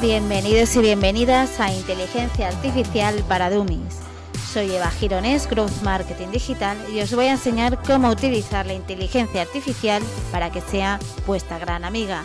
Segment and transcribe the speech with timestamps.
[0.00, 3.98] Bienvenidos y bienvenidas a Inteligencia Artificial para Dummies.
[4.52, 9.42] Soy Eva Gironés, Growth Marketing Digital, y os voy a enseñar cómo utilizar la inteligencia
[9.42, 10.00] artificial
[10.30, 12.24] para que sea vuestra gran amiga.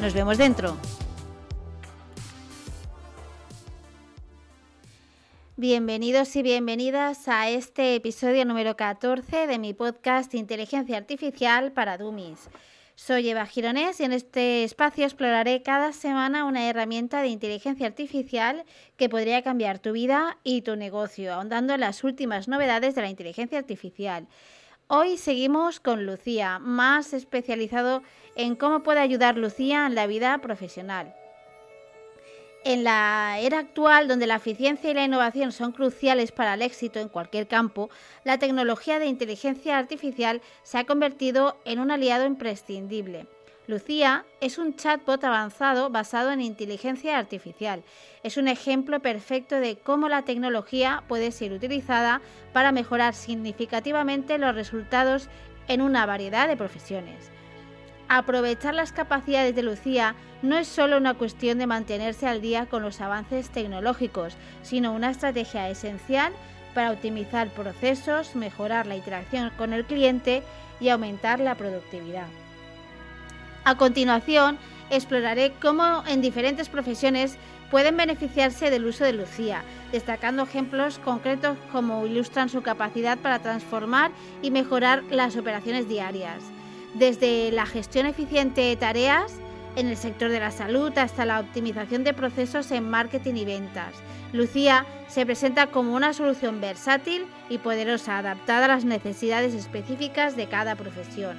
[0.00, 0.76] Nos vemos dentro.
[5.56, 12.50] Bienvenidos y bienvenidas a este episodio número 14 de mi podcast Inteligencia Artificial para Dummies.
[13.06, 18.64] Soy Eva Gironés y en este espacio exploraré cada semana una herramienta de inteligencia artificial
[18.96, 23.10] que podría cambiar tu vida y tu negocio, ahondando en las últimas novedades de la
[23.10, 24.26] inteligencia artificial.
[24.86, 28.02] Hoy seguimos con Lucía, más especializado
[28.36, 31.14] en cómo puede ayudar Lucía en la vida profesional.
[32.64, 36.98] En la era actual, donde la eficiencia y la innovación son cruciales para el éxito
[36.98, 37.90] en cualquier campo,
[38.24, 43.26] la tecnología de inteligencia artificial se ha convertido en un aliado imprescindible.
[43.66, 47.82] Lucía es un chatbot avanzado basado en inteligencia artificial.
[48.22, 52.22] Es un ejemplo perfecto de cómo la tecnología puede ser utilizada
[52.54, 55.28] para mejorar significativamente los resultados
[55.68, 57.33] en una variedad de profesiones.
[58.08, 62.82] Aprovechar las capacidades de Lucía no es solo una cuestión de mantenerse al día con
[62.82, 66.32] los avances tecnológicos, sino una estrategia esencial
[66.74, 70.42] para optimizar procesos, mejorar la interacción con el cliente
[70.80, 72.26] y aumentar la productividad.
[73.64, 74.58] A continuación,
[74.90, 77.38] exploraré cómo en diferentes profesiones
[77.70, 84.10] pueden beneficiarse del uso de Lucía, destacando ejemplos concretos como ilustran su capacidad para transformar
[84.42, 86.42] y mejorar las operaciones diarias
[86.94, 89.32] desde la gestión eficiente de tareas
[89.76, 93.94] en el sector de la salud hasta la optimización de procesos en marketing y ventas.
[94.32, 100.46] Lucía se presenta como una solución versátil y poderosa, adaptada a las necesidades específicas de
[100.46, 101.36] cada profesión.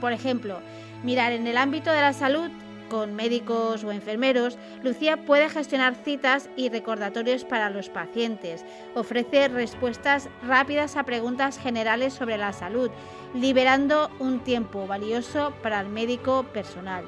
[0.00, 0.60] Por ejemplo,
[1.02, 2.50] mirar en el ámbito de la salud
[2.90, 8.64] con médicos o enfermeros, Lucía puede gestionar citas y recordatorios para los pacientes.
[8.94, 12.90] Ofrece respuestas rápidas a preguntas generales sobre la salud,
[13.32, 17.04] liberando un tiempo valioso para el médico personal.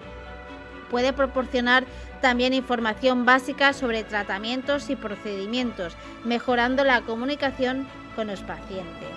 [0.91, 1.85] Puede proporcionar
[2.21, 9.11] también información básica sobre tratamientos y procedimientos, mejorando la comunicación con los pacientes.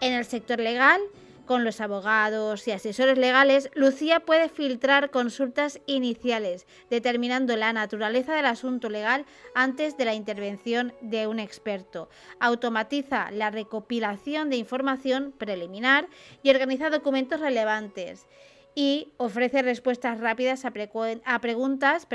[0.00, 1.00] En el sector legal,
[1.48, 8.44] con los abogados y asesores legales, Lucía puede filtrar consultas iniciales, determinando la naturaleza del
[8.44, 12.10] asunto legal antes de la intervención de un experto.
[12.38, 16.08] Automatiza la recopilación de información preliminar
[16.42, 18.26] y organiza documentos relevantes
[18.74, 22.06] y ofrece respuestas rápidas a, preguntas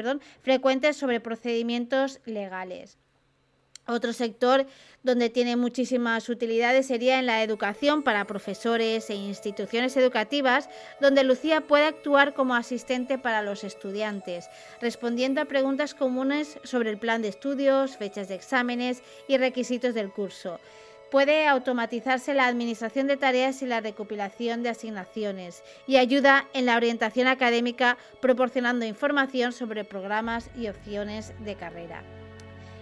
[0.43, 2.99] frecuentes sobre procedimientos legales.
[3.85, 4.65] Otro sector
[5.03, 10.69] donde tiene muchísimas utilidades sería en la educación para profesores e instituciones educativas,
[11.01, 14.49] donde Lucía puede actuar como asistente para los estudiantes,
[14.79, 20.11] respondiendo a preguntas comunes sobre el plan de estudios, fechas de exámenes y requisitos del
[20.11, 20.61] curso.
[21.11, 26.77] Puede automatizarse la administración de tareas y la recopilación de asignaciones y ayuda en la
[26.77, 32.22] orientación académica proporcionando información sobre programas y opciones de carrera.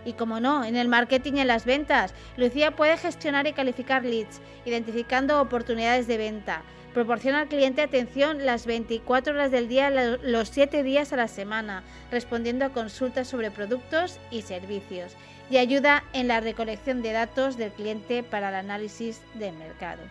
[0.06, 4.04] Y como no, en el marketing y en las ventas, Lucía puede gestionar y calificar
[4.04, 6.64] leads, identificando oportunidades de venta.
[6.94, 11.84] Proporciona al cliente atención las 24 horas del día, los 7 días a la semana,
[12.12, 15.14] respondiendo a consultas sobre productos y servicios.
[15.50, 20.02] Y ayuda en la recolección de datos del cliente para el análisis de mercado.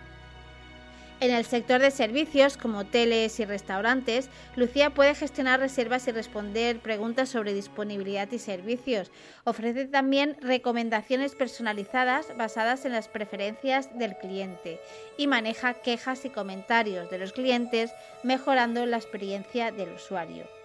[1.20, 6.80] En el sector de servicios, como hoteles y restaurantes, Lucía puede gestionar reservas y responder
[6.80, 9.12] preguntas sobre disponibilidad y servicios.
[9.44, 14.80] Ofrece también recomendaciones personalizadas basadas en las preferencias del cliente
[15.18, 17.92] y maneja quejas y comentarios de los clientes,
[18.22, 20.59] mejorando la experiencia del usuario.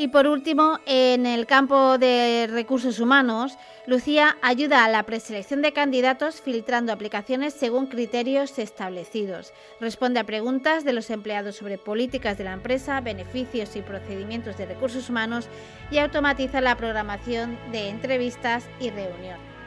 [0.00, 5.74] Y por último, en el campo de recursos humanos, Lucía ayuda a la preselección de
[5.74, 9.52] candidatos filtrando aplicaciones según criterios establecidos.
[9.78, 14.64] Responde a preguntas de los empleados sobre políticas de la empresa, beneficios y procedimientos de
[14.64, 15.48] recursos humanos
[15.90, 19.59] y automatiza la programación de entrevistas y reuniones.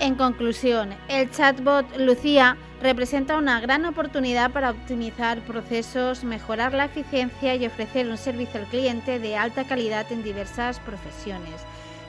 [0.00, 7.56] En conclusión, el chatbot Lucía representa una gran oportunidad para optimizar procesos, mejorar la eficiencia
[7.56, 11.54] y ofrecer un servicio al cliente de alta calidad en diversas profesiones.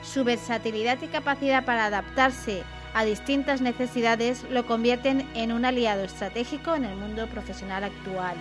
[0.04, 2.62] Su versatilidad y capacidad para adaptarse
[2.94, 8.36] a distintas necesidades lo convierten en un aliado estratégico en el mundo profesional actual.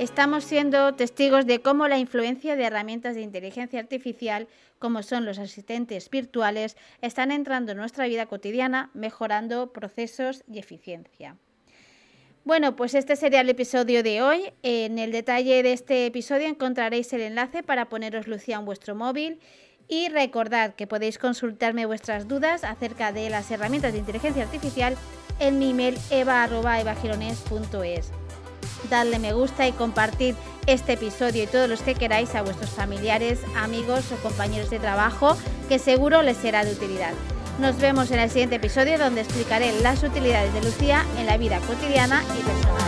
[0.00, 4.48] Estamos siendo testigos de cómo la influencia de herramientas de inteligencia artificial,
[4.78, 11.36] como son los asistentes virtuales, están entrando en nuestra vida cotidiana, mejorando procesos y eficiencia.
[12.44, 14.54] Bueno, pues este sería el episodio de hoy.
[14.62, 19.38] En el detalle de este episodio encontraréis el enlace para poneros Lucía en vuestro móvil
[19.86, 24.96] y recordad que podéis consultarme vuestras dudas acerca de las herramientas de inteligencia artificial
[25.40, 28.12] en mi email eva.evagirones.es.
[28.88, 30.34] Dadle me gusta y compartid
[30.66, 35.36] este episodio y todos los que queráis a vuestros familiares, amigos o compañeros de trabajo,
[35.68, 37.12] que seguro les será de utilidad.
[37.58, 41.58] Nos vemos en el siguiente episodio donde explicaré las utilidades de Lucía en la vida
[41.60, 42.80] cotidiana y personal.